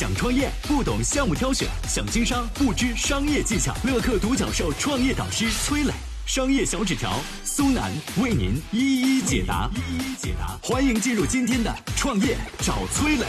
[0.00, 3.74] 想创业不懂项目挑选，想经商不知商业技巧。
[3.84, 5.92] 乐客独角兽创业导师崔磊，
[6.24, 9.68] 商业小纸条苏南为您一一解答。
[9.76, 13.26] 一一解答，欢迎进入今天的创业找崔磊。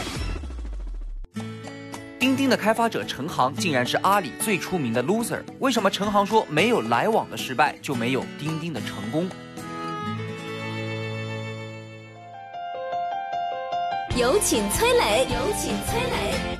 [2.18, 9.28] 钉钉的开发者陈航竟然是阿里最出名的 loser，为什么陈航说没有来往的失败就没有钉钉的成功？
[14.16, 16.51] 有请崔磊，有请崔磊。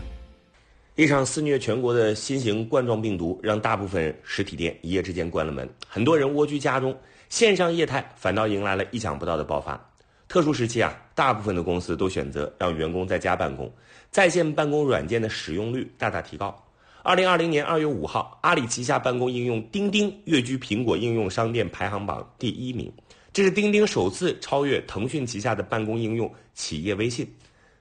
[0.94, 6.94] 一场肆虐全国的新型冠状病毒，让大部分实体店一夜之间关了门，很多人蜗居家中，
[7.30, 9.90] 线上业态反倒迎来了意想不到的爆发。
[10.28, 13.72] 特殊时期啊，大部分的公司都选择让员工在家办公，
[14.10, 16.54] 在线办公软件的使用率大大提高。
[17.02, 22.92] 二零二零年二月五号，阿里旗下办公应用钉钉跃居苹果应用商店排行榜第一名，
[23.32, 27.26] 这是钉钉首次超越腾讯旗下的办公应用企业微信。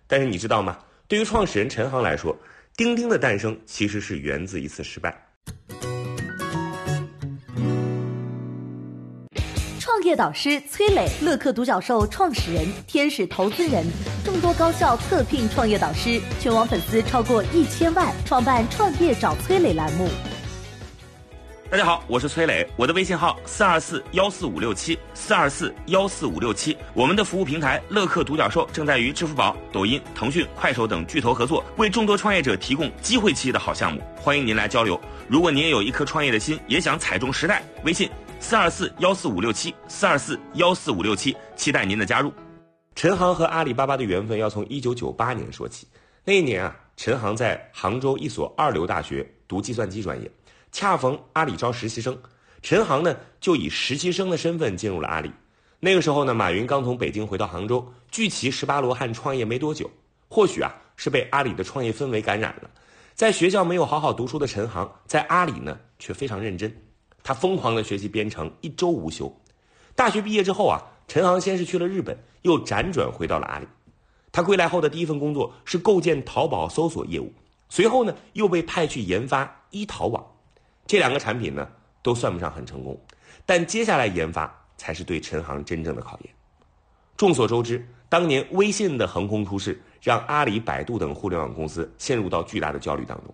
[0.08, 0.80] 但是你知道吗？
[1.10, 2.34] 对于创始人陈航来说，
[2.76, 5.16] 钉钉的诞生其实是源自一次失败。
[9.80, 13.86] 创业导师崔磊，乐客独角兽创始人，天使投资人，
[14.26, 20.08] 众多高校特聘创业导师，全网粉丝超过一千万，创办创业找崔磊栏目。
[21.72, 26.78] 大家好，我是崔磊，我的微信号四二四幺四五六七四二四幺四五六七。
[26.94, 34.02] 我们的服务平台乐客独角兽正在与支付宝、抖音、腾讯、快手等巨头合作，为众多创业者提供机会期的好项目。
[34.18, 35.00] 欢迎您来交流。
[35.30, 38.10] 如果您也有一颗创业的心，也想踩中时代，微信
[38.42, 42.34] 四二四幺四五六七四二四幺四五六七，期待您的加入。
[42.96, 45.88] 陈航和阿里巴巴的缘分要从一九九八年说起。
[46.26, 50.30] 那一年啊，陈航在杭州一所二流大学读计算机专业。
[50.72, 52.18] 恰逢阿里招实习生，
[52.62, 55.32] 陈航呢就以实习生的身份进入了阿里。
[55.80, 59.90] 那个时候呢，马云刚从北京回到杭州，聚齐十八罗汉创业没多久。
[60.30, 62.70] 或许啊是被阿里的创业氛围感染了，
[63.14, 66.74] 在学校没有好好读书的陈航，在阿里呢却非常认真。
[67.22, 69.36] 他疯狂的学习编程，一周无休。
[69.94, 73.68] 大学毕业之后啊，陈航先是去了日本，又辗转回到了阿里。
[74.32, 77.34] 他归来后的第一份工作是构建淘宝搜索业务，
[77.68, 80.26] 随后呢又被派去研发一淘网。
[80.88, 81.68] 这两个产品呢，
[82.02, 83.00] 都算不上很成功，
[83.46, 86.34] 但接下来研发才是对陈航真正的考验。
[87.16, 93.34] 众所周知，当年微信的横空出世，让阿里、百度等互联网公司陷入到巨大的焦虑当中，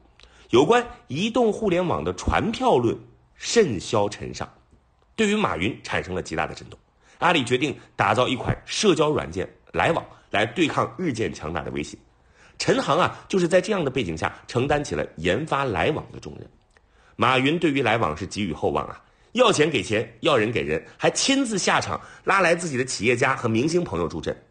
[0.50, 2.98] 有关移动互联网的传票论
[3.36, 4.48] 甚嚣尘上，
[5.16, 6.78] 对于马云产生了极大的震动。
[7.20, 11.98] 阿里决定打造一款社交软件来往，来对抗日渐强大的微信。
[12.60, 16.48] 陈航啊，就是在这样的背景下，承担起了研发来往的重任。
[17.20, 19.02] 马云对于来往是寄予厚望啊，
[19.32, 24.44] 要钱给钱，要人给人，还亲自下场拉来自己的企业家和明星朋友助阵。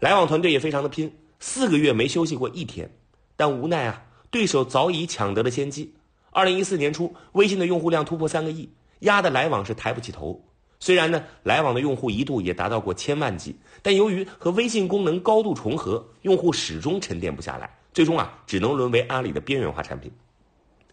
[0.00, 2.90] 来往团队也非常的拼，四个月没休息过一天。
[3.36, 5.94] 但无奈啊，对手早已抢得了先机。
[6.30, 8.70] 二零一四年初，微信的用户量突破三个亿，
[9.00, 10.42] 压的来往是抬不起头。
[10.80, 20.10] 虽然呢，来往的用户一度也达到过千万级，但由于和微信功能高度重合，用户始终沉淀不下来，最终啊，只能沦为阿里的边缘化产品。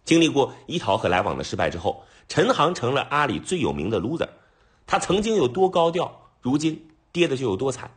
[0.04, 4.28] 经历过一淘和来往的失败之后，陈航成了阿里最有名的 loser。
[4.86, 7.90] 他曾经有多高调，如今跌的就有多惨。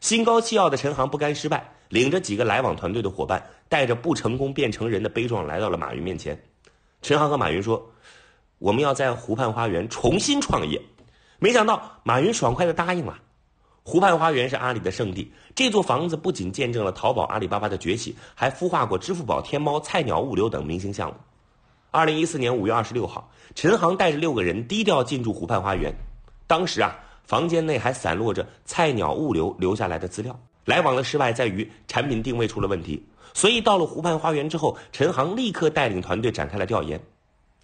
[0.00, 6.38] 心高气傲的陈航不甘失败，领着几个来往团队的伙伴，带着不成功变成人的悲壮来到了马云面前。
[7.02, 7.90] 陈航和马云说
[8.58, 10.80] ：“我们要在湖畔花园重新创业。”
[11.38, 13.18] 没想到马云爽快的答应了。
[13.82, 21.14] 湖畔花园是阿里的圣地，这座房子不仅见证了淘宝、阿里巴巴的崛起，还孵化过支付宝、天猫、菜鸟物流等明星项目。
[21.94, 25.94] 二零一四年五月二十六号，陈航带着六个人低调进驻湖畔花园。
[26.44, 30.36] 当时啊，房间内还散落着菜鸟物流留下来的资料。
[30.64, 33.00] 来往的失败在于产品定位出了问题，
[33.32, 37.00] 所以到了湖畔花园之后，陈航立刻带领团队展开了调研。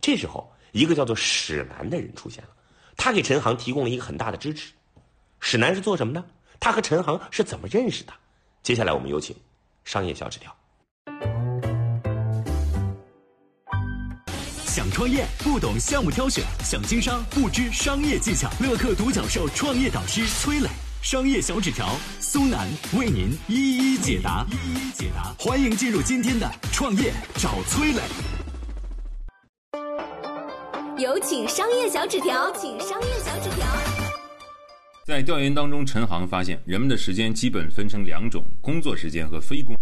[0.01, 2.51] 这时候，一个叫做史楠的人出现了，
[2.97, 4.73] 他给陈航提供了一个很大的支持。
[5.41, 6.25] 史楠是做什么的？
[6.61, 8.13] 他和陈航是怎么认识的？
[8.63, 9.35] 接下来我们有请
[9.83, 10.55] 商业小纸条。
[14.71, 18.49] 想创业不懂项目挑选，想经商不知商业技巧。
[18.61, 20.69] 乐客独角兽创业导师崔磊，
[21.03, 24.47] 商业小纸条苏楠为您一一解答。
[24.49, 28.01] 一一解答，欢迎进入今天的创业找崔磊。
[30.97, 33.66] 有请商业小纸条，请商业小纸条。
[35.05, 39.75] 在调研当中，陈航发现人们的时间基本分成两种：工作时间和非工。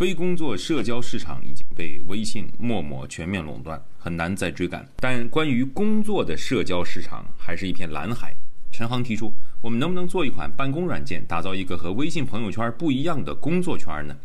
[0.00, 4.88] 非工作社交市场已经被微信、陌陌全面垄断，很难再追赶。
[4.96, 8.34] 但关于工作的社交市场，还是一片蓝海。
[8.72, 14.16] 陈航提出，我们能不能做一款办公软件，打造一个和微信朋友圈不一样的工作圈呢？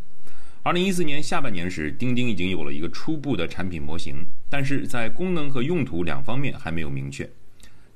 [0.63, 7.30] 二零一四年下半年时，钉钉已经有了一个初步的产品模型，但是在功能和用途两方面还没有明确。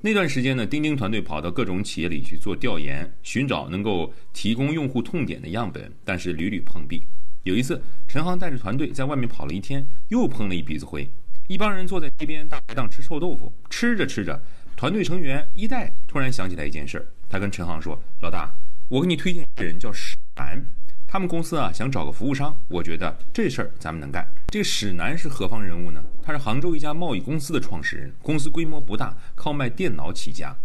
[0.02, 7.02] 那段时间呢，钉钉团队跑到各种企业里去做调研，寻找能够提供用户痛点的样本，但是屡屡碰壁。
[7.44, 11.08] 有一次，陈航带着团队在外面跑了一天，又碰了一鼻子灰。
[11.48, 14.40] 一帮人坐在街边大排档吃臭豆腐，吃着吃着，
[14.76, 18.54] 团队成员一代突然想起来一件事儿，他跟陈航说：“老大，
[18.88, 20.64] 我给你推荐一个人，叫史楠。”
[21.08, 24.24] 他们公司啊想找个服务商，我觉得这事儿咱们能干。
[24.48, 26.04] 这个史楠是何方人物呢？
[26.22, 30.56] 他是杭州一家贸易公司的创始人，公司规模不大，靠卖电脑起家。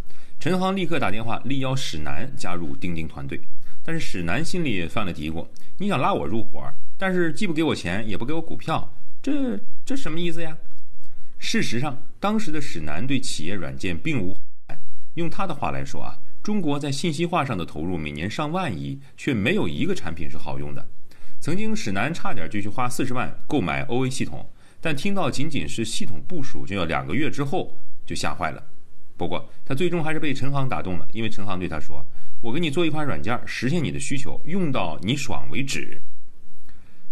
[0.45, 3.41] 陈航立刻打电话力邀史楠加入钉钉团队，
[3.81, 5.47] 但是史楠心里犯了嘀咕：
[5.79, 8.93] 你想拉我入伙，但是既不给我钱，也不给我股票，
[9.23, 10.55] 这这什么意思呀？
[11.39, 14.37] 事实上，当时的史楠对企业软件并无。
[15.15, 16.15] 用他的话来说啊。
[16.43, 20.87] 中国在信息化上的投入每年上万亿，却没有一个产品是好用的。
[21.39, 24.47] 曾经史楠差点就去花四十万购买 OA 系统，
[24.79, 27.75] 但听到仅仅是系统部署就要两个月之后，
[28.05, 28.63] 就吓坏了。
[29.17, 32.05] 不过他最终还是被陈航打动了，因为陈航对他说
[32.41, 36.01] ：“我给你做一款软件，实现你的需求，用到你爽为止。”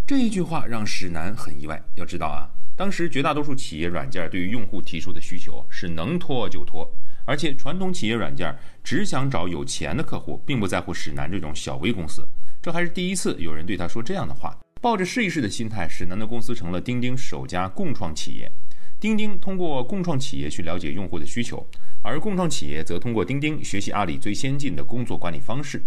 [0.06, 1.82] 这一句话让史南很意外。
[1.96, 6.90] 要知道啊，当时绝大多数企业软件对于用户提出的需求是能拖就拖。
[7.26, 8.54] 而且传统企业软件
[8.84, 12.28] 只想找有钱的客户，并不在乎史南这种小微公司。
[12.62, 14.58] 这还是第一次有人对他说这样的话。
[14.82, 18.52] 抱着试一试的心态，史南的公司成了钉钉首家共创企业。
[19.00, 21.66] 钉钉通过共创企业去了解用户的需求，
[22.04, 25.82] 而共创企业则通过钉钉学习阿里最先进的工作管理方式。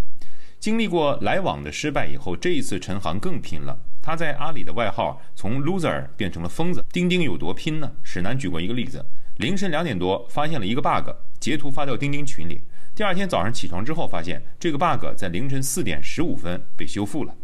[0.59, 3.79] 经历过来往的失败以后，这一次陈航更拼了。
[4.03, 6.83] 他在阿里的外号从 loser 变成了疯子。
[6.91, 7.93] 钉钉有多拼呢？
[8.03, 9.05] 史楠举过一个例子。
[9.37, 12.63] 凌晨两点多，发现了一个 bug，截图发到钉钉群里。
[12.95, 17.35] 第二天早上起床之后，发现这个 bug 在凌晨四点十五分被修复了。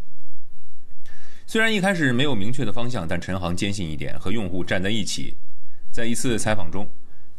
[1.46, 5.36] 虽然一开始没有明确的方向，但陈航坚信一点：和用户站在一起。
[5.90, 6.88] 在一次采访中，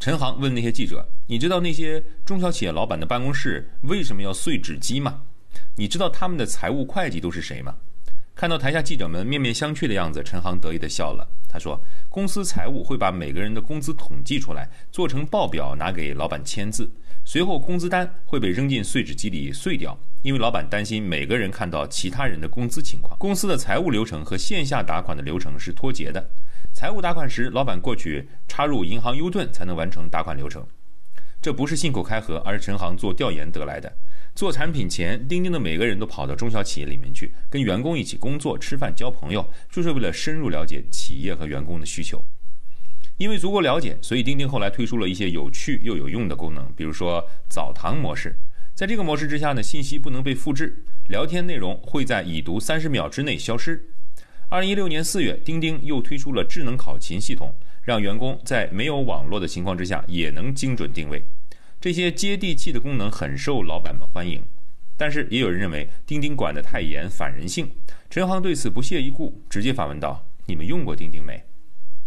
[0.04, 5.22] 陈航问那些记者：“你知道那些中小企业老板的办公室为什么要碎纸机吗？
[5.78, 7.74] 你知道他们的财务会计都是谁吗？”
[8.36, 11.28] 看到台下记者们面面相觑的样子，陈航得意地笑了。
[11.48, 16.90] 他说：“公司财务会把每个人的工资统计出来，做成报表拿给老板签字。
[17.24, 23.16] 随后工资单会被扔进碎纸机里碎掉，因为老板担心每个人看到其他人的工资情况。
[23.20, 26.28] 公司的财务流程和线下打款的流程是脱节的。
[26.74, 30.66] 财务打款时，老板过去插入银行 U 盾才能完成打款流程。
[31.44, 33.94] 这不是信口开河，而是陈航做调研得来的。”
[34.34, 42.24] 做产品前，钉钉的每个人都跑到中小企业里面去，跟员工一起工作、吃饭、交朋友，就是为了深入了解企业和员工的需求。
[43.18, 48.36] 因为足够了解，所以钉钉后来推出了一些有趣又有用的功能，比如说澡堂模式。
[48.74, 53.90] 在这个模式之下呢，信息不能被复制，聊天内容会在已读三十秒之内消失。
[54.50, 61.24] 二零一六年四月，钉钉又推出了智能考勤系统，让员工在没有网络的情况之下也能精准定位。
[61.80, 64.42] 这些接地气的功能很受老板们欢迎，
[64.96, 67.70] 但是也有人认为钉钉管得太严，反人性。
[68.10, 71.44] 陈航对此不屑一顾，直接反问道：“你们用过钉钉没？”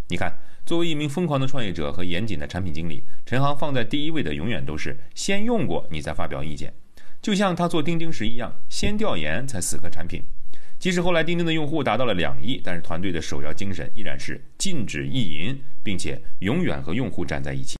[0.08, 0.32] 你看，
[0.64, 6.73] 作为一名疯狂的创业者和严谨的产品经理，陈航放在第一位的永远都是先用过你再发表意见，
[7.20, 10.23] 就像他做钉钉时一样，先调研才死磕产品。
[10.78, 17.76] 即使后来钉钉的用户达到了两亿，但是团队的首要精神依然是禁止意淫，并且永远和用户站在一起。